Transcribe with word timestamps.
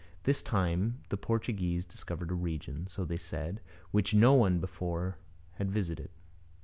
This 0.23 0.41
time 0.41 1.03
the 1.09 1.15
Portuguese 1.15 1.85
discovered 1.85 2.31
a 2.31 2.33
region, 2.33 2.87
so 2.87 3.05
they 3.05 3.17
said, 3.19 3.61
which 3.91 4.15
no 4.15 4.33
one 4.33 4.53
had 4.53 4.61
before 4.61 5.19
visited. 5.59 6.09